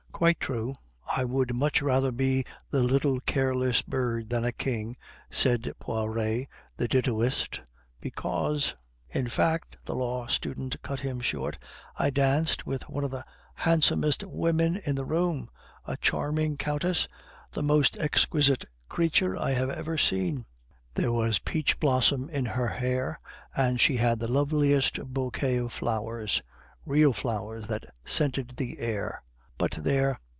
[0.21, 0.75] "Quite true;
[1.17, 4.95] I would much rather be the little careless bird than a king,"
[5.31, 7.59] said Poiret the ditto ist,
[7.99, 8.75] "because"
[9.19, 11.57] "In fact" the law student cut him short
[11.97, 13.23] "I danced with one of the
[13.55, 15.49] handsomest women in the room,
[15.85, 17.07] a charming countess,
[17.49, 20.45] the most exquisite creature I have ever seen.
[20.93, 23.19] There was peach blossom in her hair,
[23.55, 26.43] and she had the loveliest bouquet of flowers
[26.85, 29.23] real flowers, that scented the air
[29.57, 30.19] but there!